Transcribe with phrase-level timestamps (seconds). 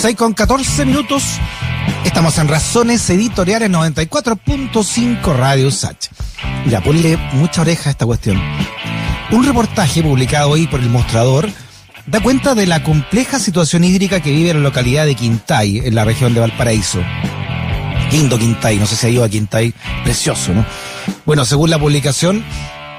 [0.00, 1.22] 6 con 14 minutos.
[2.06, 6.08] Estamos en Razones Editoriales 94.5 Radio Sach.
[6.66, 8.40] Ya, ponle mucha oreja a esta cuestión.
[9.30, 11.50] Un reportaje publicado hoy por el mostrador
[12.06, 16.06] da cuenta de la compleja situación hídrica que vive la localidad de Quintay, en la
[16.06, 17.00] región de Valparaíso.
[18.10, 20.64] Lindo Quintay, no sé si ha ido a Quintay, precioso, ¿no?
[21.26, 22.42] Bueno, según la publicación,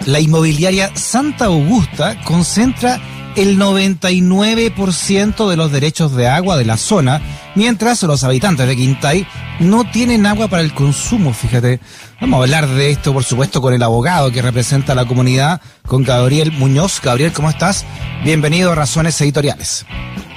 [0.06, 3.02] la inmobiliaria Santa Augusta concentra
[3.36, 7.22] el 99% de los derechos de agua de la zona,
[7.56, 9.26] mientras los habitantes de Quintay
[9.60, 11.80] no tienen agua para el consumo, fíjate.
[12.20, 15.62] Vamos a hablar de esto, por supuesto, con el abogado que representa a la comunidad,
[15.88, 17.02] con Gabriel Muñoz.
[17.02, 17.86] Gabriel, ¿cómo estás?
[18.24, 19.86] Bienvenido a Razones Editoriales.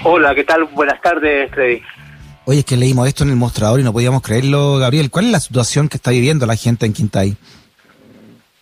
[0.04, 0.64] Hola, ¿qué tal?
[0.64, 1.82] Buenas tardes, Freddy.
[2.46, 5.10] Oye, es que leímos esto en el mostrador y no podíamos creerlo, Gabriel.
[5.10, 7.36] ¿Cuál es la situación que está viviendo la gente en Quintay?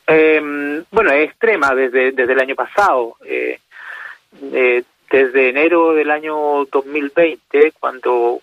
[0.06, 3.16] Eh, bueno, es extrema desde, desde el año pasado.
[3.26, 3.58] Eh,
[4.42, 8.40] eh, desde enero del año 2020, cuando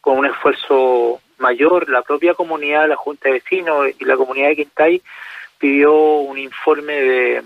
[0.00, 4.56] con un esfuerzo mayor la propia comunidad, la Junta de Vecinos y la comunidad de
[4.56, 5.02] Quintay
[5.58, 7.42] pidió un informe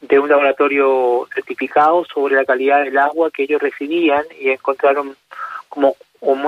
[0.00, 5.16] de, un laboratorio certificado sobre la calidad del agua que ellos recibían y encontraron
[5.68, 5.96] como,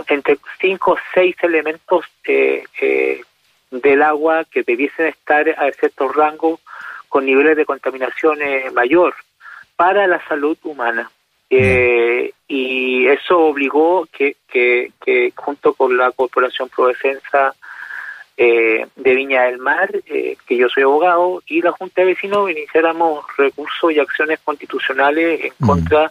[0.09, 3.23] entre cinco o seis elementos eh, eh,
[3.71, 6.61] del agua que debiesen estar a ciertos rangos
[7.09, 9.15] con niveles de contaminación eh, mayor
[9.79, 11.09] para la salud humana.
[11.49, 17.55] Eh, y eso obligó que, que, que, junto con la Corporación Prodefensa
[18.37, 22.51] eh, de Viña del Mar, eh, que yo soy abogado, y la Junta de Vecinos
[22.51, 26.11] iniciáramos recursos y acciones constitucionales en contra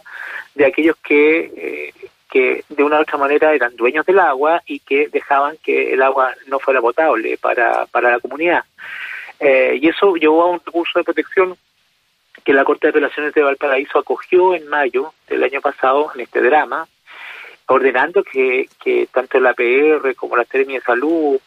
[0.54, 4.80] de aquellos que, eh, que de una u otra manera eran dueños del agua y
[4.80, 8.64] que dejaban que el agua no fuera potable para, para la comunidad.
[9.40, 11.56] Y eso llevó a un recurso de protección
[12.44, 16.40] que la Corte de Apelaciones de Valparaíso acogió en mayo del año pasado en este
[16.40, 16.86] drama,
[17.66, 21.38] ordenando que, que tanto la PR como la Seremi de Salud,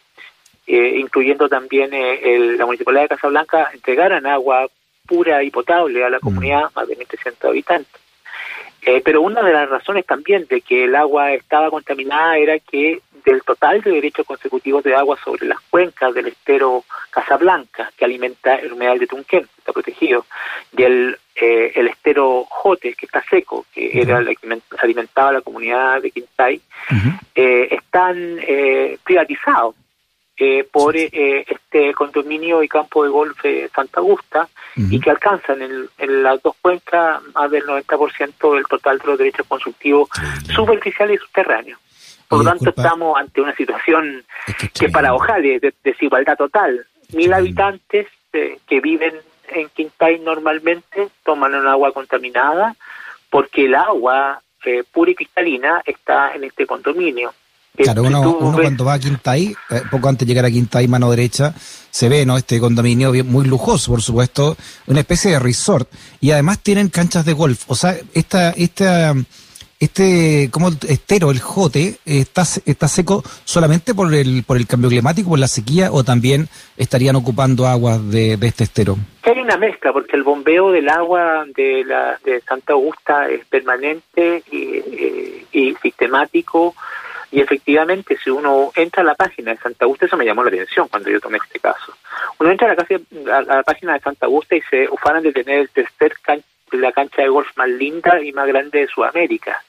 [0.66, 4.68] eh, incluyendo también eh, el, la Municipalidad de Casablanca, entregaran agua
[5.06, 8.01] pura y potable a la comunidad, más de 1.300 habitantes.
[8.84, 13.00] Eh, pero una de las razones también de que el agua estaba contaminada era que
[13.24, 18.56] del total de derechos consecutivos de agua sobre las cuencas del estero Casablanca, que alimenta
[18.56, 20.26] el humedal de Tunquén, que está protegido,
[20.76, 24.02] y el, eh, el estero Jote, que está seco, que uh -huh.
[24.02, 27.20] era el que alimentaba la comunidad de Quintay, uh -huh.
[27.36, 29.76] eh, están eh, privatizados
[30.44, 31.10] eh, por eh,
[31.46, 33.38] este condominio y campo de golf
[33.72, 34.92] Santa Augusta uh -huh.
[34.92, 39.18] y que alcanzan en, en, las dos cuencas más del 90% del total de los
[39.18, 40.08] derechos constructivos
[40.52, 41.78] superficiales y subterráneos.
[42.26, 42.82] Por lo tanto, disculpa.
[42.82, 46.86] estamos ante una situación es que, que para de, de, desigualdad total.
[47.12, 47.32] Mil sí.
[47.32, 49.14] habitantes eh, que viven
[49.48, 52.74] en Quintay normalmente toman un agua contaminada
[53.30, 57.32] porque el agua eh, pura y cristalina está en este condominio.
[57.74, 61.10] Claro, uno, uno cuando va a Quintay, eh, poco antes de llegar a Quintay, mano
[61.10, 61.54] derecha,
[61.90, 62.36] se ve, ¿no?
[62.36, 64.56] Este condominio muy lujoso, por supuesto,
[64.86, 65.88] una especie de resort.
[66.20, 67.64] Y además tienen canchas de golf.
[67.68, 69.14] O sea, esta, esta,
[69.80, 75.30] este, como estero, el jote, está, está seco solamente por el, por el cambio climático,
[75.30, 78.98] por la sequía, o también estarían ocupando aguas de, de este estero?
[79.22, 84.42] Hay una mezcla, porque el bombeo del agua de, la, de Santa Augusta es permanente
[84.52, 86.74] y, y, y sistemático
[87.32, 90.50] y efectivamente, si uno entra a la página de Santa Augusta, eso me llamó la
[90.50, 91.94] atención cuando yo tomé este caso.
[92.38, 93.00] Uno entra a la, casa,
[93.32, 96.92] a la página de Santa Augusta y se ufanan de tener el tercer can la
[96.92, 99.62] cancha de golf más linda y más grande de Sudamérica.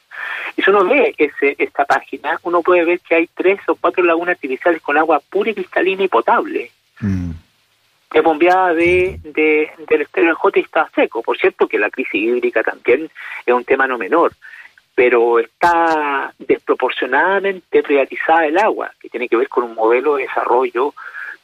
[0.55, 4.03] Y si uno ve ese, esta página, uno puede ver que hay tres o cuatro
[4.03, 6.71] lagunas artificiales con agua pura y cristalina y potable.
[6.99, 7.31] Mm.
[8.13, 11.21] Es bombeada de, de, del estero del Jote y está seco.
[11.21, 13.09] Por cierto que la crisis hídrica también
[13.45, 14.33] es un tema no menor
[14.95, 20.93] pero está desproporcionadamente privatizada el agua, que tiene que ver con un modelo de desarrollo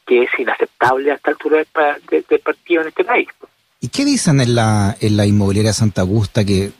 [0.06, 1.66] que es inaceptable a esta altura del,
[2.08, 3.28] del, del partido en este país.
[3.80, 6.72] ¿Y qué dicen en la, en la inmobiliaria Santa Augusta que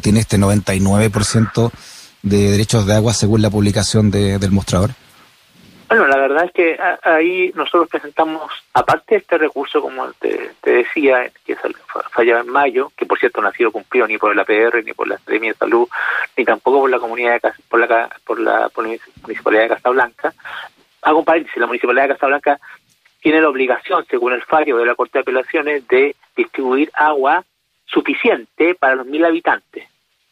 [0.00, 1.70] tiene este 99%
[2.22, 4.90] de derechos de agua según la publicación de, del mostrador?
[5.88, 10.70] Bueno, la verdad es que ahí nosotros presentamos, aparte de este recurso, como te, te
[10.72, 11.56] decía, que
[12.10, 14.92] fallaba en mayo, que por cierto no ha sido cumplido ni por el APR, ni
[14.92, 15.88] por la Academia de Salud,
[16.36, 20.34] ni tampoco por la comunidad de, por, la, por, la, por la Municipalidad de Casablanca.
[21.02, 22.58] Hago un paréntesis, la Municipalidad de Casablanca
[23.20, 27.44] tiene la obligación, según el fallo de la Corte de Apelaciones, de distribuir agua
[27.86, 29.86] suficiente para los mil habitantes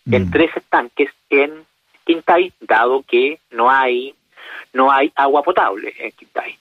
[0.06, 0.14] mm.
[0.14, 1.64] en tres estanques en
[2.04, 4.14] Quintay, dado que no hay
[4.72, 6.58] no hay agua potable en Quintay.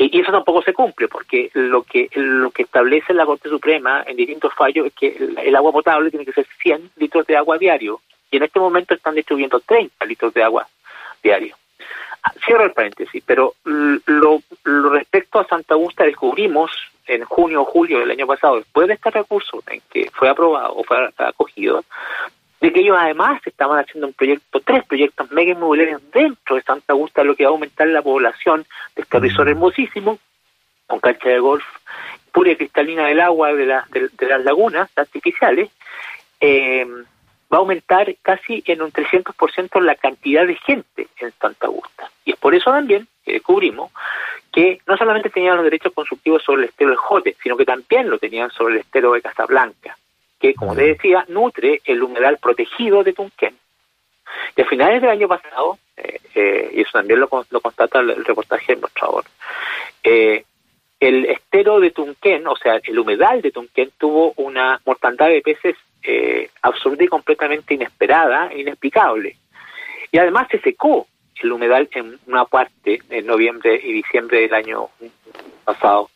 [0.00, 4.16] Y eso tampoco se cumple, porque lo que lo que establece la Corte Suprema en
[4.16, 7.58] distintos fallos es que el, el agua potable tiene que ser 100 litros de agua
[7.58, 8.00] diario.
[8.30, 10.68] y en este momento están distribuyendo 30 litros de agua
[11.20, 11.56] diario.
[12.22, 14.42] Ah, cierro el paréntesis, pero lo,
[14.90, 16.70] respecto a Santa Augusta descubrimos
[17.06, 20.74] en junio o julio del año pasado, después de este recurso en que fue aprobado
[20.76, 21.84] o fue acogido,
[22.60, 26.92] de que ellos además estaban haciendo un proyecto, tres proyectos mega inmobiliarios dentro de Santa
[26.92, 28.66] Augusta, lo que va a aumentar la población
[28.96, 30.18] de este resort hermosísimo,
[30.86, 31.64] con cancha de golf
[32.32, 35.70] pura y cristalina del agua de, de, las lagunas artificiales,
[36.40, 36.86] eh,
[37.52, 42.10] va a aumentar casi en un 300% la cantidad de gente en Santa Augusta.
[42.24, 43.90] Y es por eso también que descubrimos
[44.52, 48.08] que no solamente tenían los derechos constructivos sobre el estero de Jote, sino que también
[48.10, 49.96] lo tenían sobre el estero de Casablanca,
[50.38, 53.56] que, como te decía, nutre el humedal protegido de Tunquén.
[54.56, 58.72] Y a finales del año pasado, eh, eh, y eso también lo, constata el, reportaje
[58.72, 59.24] del mostrador,
[60.02, 60.44] eh,
[61.00, 65.76] el estero de Tunquén, o sea, el humedal de Tunquén, tuvo una mortandad de peces
[66.02, 69.36] eh, absoluta y completamente inesperada e inexplicable.
[70.10, 71.06] Y además se secó
[71.40, 74.88] el humedal en una parte en noviembre y diciembre del año
[75.64, 76.10] pasado.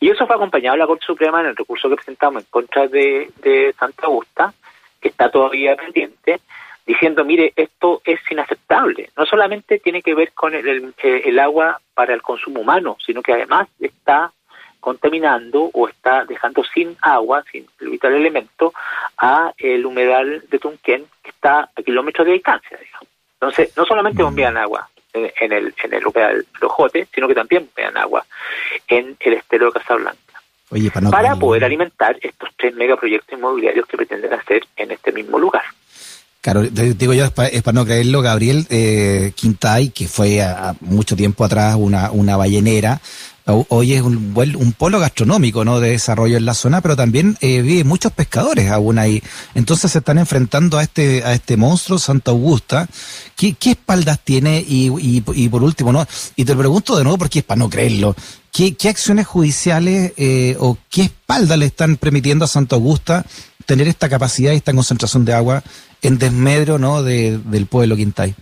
[0.00, 2.88] Y eso fue acompañado de la Corte Suprema en el recurso que presentamos en contra
[2.88, 4.54] de, de Santa Augusta,
[4.98, 6.40] que está todavía pendiente,
[6.86, 9.10] diciendo, mire, esto es inaceptable.
[9.14, 13.34] No solamente tiene que ver con el, el, agua para el consumo humano, sino que
[13.34, 14.32] además está
[14.80, 18.72] contaminando o está dejando sin agua, sin el vital elemento,
[19.18, 23.08] a el humedal de Tunquén, que está a kilómetros de distancia, digamos.
[23.34, 27.96] Entonces, no solamente bombean agua en, el, en el humedal Lojote, sino que también bombean
[27.96, 28.24] agua
[28.88, 30.18] en el estero de Casablanca.
[31.10, 35.64] para poder alimentar estos tres megaproyectos inmobiliarios que pretenden hacer en este mismo lugar.
[36.40, 41.44] Claro, digo yo, es para, no creerlo, Gabriel eh, Quintay, que fue a, mucho tiempo
[41.44, 42.98] atrás una, una ballenera,
[43.52, 45.80] hoy es un, polo gastronómico ¿no?
[45.80, 49.22] de desarrollo en la zona, pero también eh, vive muchos pescadores aún ahí.
[49.54, 52.88] Entonces se están enfrentando a este, a este monstruo, Santa Augusta.
[53.36, 54.64] ¿Qué, espaldas tiene?
[54.66, 56.06] Y, y, por último, ¿no?
[56.36, 58.14] y te pregunto de nuevo porque es para no creerlo.
[58.52, 63.24] ¿Qué, acciones judiciales eh, o qué espaldas le están permitiendo a Santa Augusta
[63.64, 65.62] tener esta capacidad y esta concentración de agua
[66.02, 67.02] en desmedro ¿no?
[67.02, 68.34] De, del pueblo Quintay?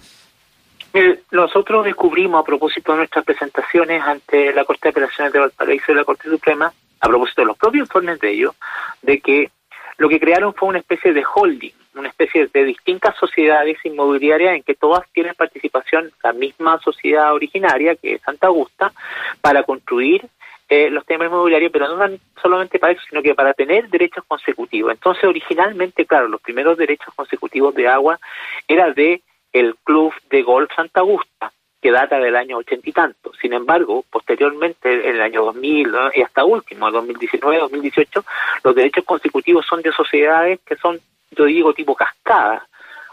[1.30, 5.94] Nosotros descubrimos a propósito de nuestras presentaciones ante la Corte de Apelaciones de Valparaíso y
[5.94, 8.54] la Corte Suprema, a propósito de los propios informes de ellos,
[9.02, 9.50] de que
[9.98, 14.62] lo que crearon fue una especie de holding, una especie de distintas sociedades inmobiliarias en
[14.62, 18.92] que todas tienen participación la misma sociedad originaria, que es Santa Augusta,
[19.40, 20.24] para construir
[20.68, 24.92] eh, los temas inmobiliarios, pero no solamente para eso, sino que para tener derechos consecutivos.
[24.92, 28.20] Entonces, originalmente, claro, los primeros derechos consecutivos de agua
[28.68, 29.22] era de
[29.52, 33.32] el Club de Golf Santa Augusta, que data del año ochenta y tanto.
[33.40, 38.24] Sin embargo, posteriormente, en el año 2000 y hasta último, 2019, 2018,
[38.64, 40.98] los derechos consecutivos son de sociedades que son,
[41.30, 42.66] yo digo, tipo cascada,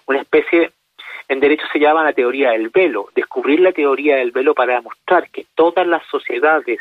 [0.07, 0.71] una especie,
[1.27, 5.29] en derecho se llama la teoría del velo, descubrir la teoría del velo para demostrar
[5.29, 6.79] que todas las sociedades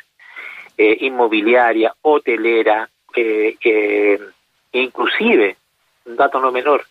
[0.76, 4.18] eh, inmobiliarias, hoteleras, eh, eh,
[4.72, 5.56] inclusive,
[6.06, 6.84] un dato no menor,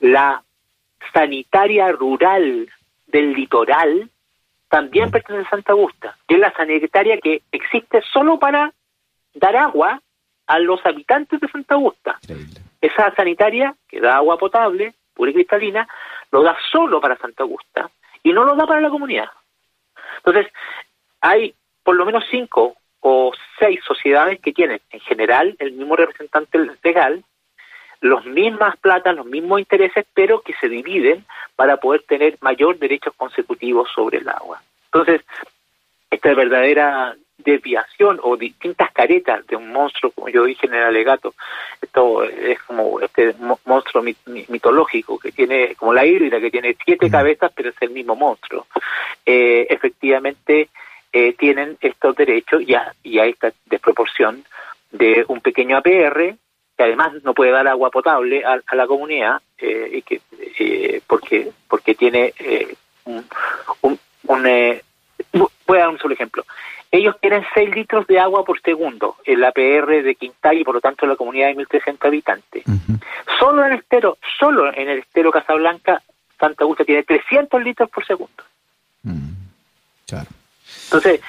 [0.00, 0.42] la
[1.12, 2.68] sanitaria rural
[3.06, 4.10] del litoral
[4.68, 8.72] también pertenece a Santa Augusta, que es la sanitaria que existe solo para
[9.34, 10.00] dar agua
[10.46, 12.18] a los habitantes de Santa Augusta.
[12.80, 15.88] Esa sanitaria que da agua potable, pura y cristalina,
[16.30, 17.90] lo da solo para Santa Augusta
[18.22, 19.30] y no lo da para la comunidad.
[20.18, 20.52] Entonces,
[21.20, 26.58] hay por lo menos cinco o seis sociedades que tienen en general el mismo representante
[26.82, 27.22] legal
[28.04, 31.24] los mismas platas, los mismos intereses, pero que se dividen
[31.56, 34.62] para poder tener mayor derechos consecutivos sobre el agua.
[34.92, 35.22] Entonces,
[36.10, 41.34] esta verdadera desviación o distintas caretas de un monstruo, como yo dije en el alegato,
[41.80, 43.34] esto es como este
[43.64, 44.04] monstruo
[44.48, 48.66] mitológico que tiene, como la híbrida, que tiene siete cabezas, pero es el mismo monstruo.
[49.24, 50.68] Eh, efectivamente,
[51.10, 54.44] eh, tienen estos derechos y, y hay esta desproporción
[54.92, 56.36] de un pequeño APR
[56.76, 60.20] que además no puede dar agua potable a, la comunidad eh, y que
[60.58, 63.24] eh, porque porque tiene eh, un,
[63.82, 63.98] un,
[65.66, 66.44] voy a dar un solo ejemplo.
[66.90, 70.76] Ellos tienen 6 litros de agua por segundo en la PR de Quintay y por
[70.76, 72.64] lo tanto la comunidad de 1.300 habitantes.
[73.38, 76.02] Solo en el estero solo en el estero Casablanca
[76.38, 78.44] Santa Augusta tiene 300 litros por segundo.
[79.02, 79.32] Mm,
[80.06, 80.28] claro
[80.84, 81.20] entonces,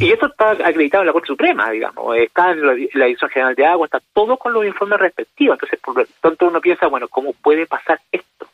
[0.00, 3.66] y esto está acreditado en la Corte Suprema, digamos, está en la, Dirección General de
[3.66, 5.54] Agua, está todo con los informes respectivos.
[5.54, 8.48] Entonces, por lo tanto, uno piensa, bueno, ¿cómo puede pasar esto?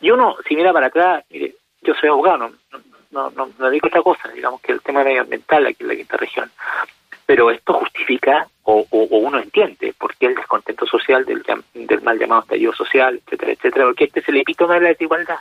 [0.00, 2.50] Y uno, si mira para atrás, mire, yo soy abogado,
[3.10, 6.16] no, no, no, digo otra cosa, digamos que el tema medioambiental aquí en la quinta
[6.16, 6.50] región.
[7.24, 11.42] Pero esto justifica, o, uno entiende, por qué el descontento social del,
[11.74, 15.38] del mal llamado estallido social, etcétera, etcétera, porque este es el epítome de la desigualdad,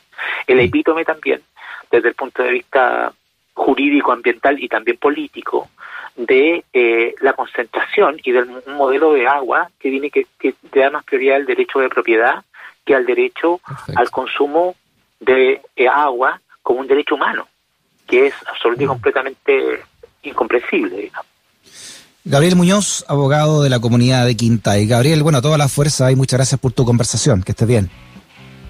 [0.48, 1.42] el epítome también,
[1.90, 3.14] desde el punto de vista
[3.58, 5.70] jurídico, ambiental y también político,
[6.16, 11.04] de eh, la concentración y del modelo de agua que tiene que, que da más
[11.04, 12.44] prioridad al derecho de propiedad
[12.86, 13.60] que al derecho
[13.96, 14.76] al consumo
[15.20, 17.48] de eh, agua como un derecho humano,
[18.08, 19.84] que es absolutamente y completamente
[20.24, 21.28] incomprensible, digamos.
[22.24, 24.78] Gabriel Muñoz, abogado de la comunidad de Quinta.
[24.78, 27.42] Y Gabriel, bueno, toda la fuerza y muchas gracias por tu conversación.
[27.42, 27.90] Que estés bien.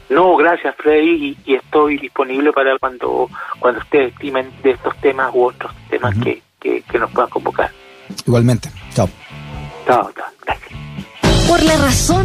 [0.10, 5.46] No, gracias Freddy y, estoy disponible para cuando cuando ustedes estimen de estos temas u
[5.46, 7.70] otros temas que, que, que, nos puedan convocar.
[8.26, 8.70] Igualmente.
[8.94, 9.10] Chao.
[9.86, 10.26] Chao, chao.
[10.46, 10.72] Gracias.
[11.48, 12.16] Por la razón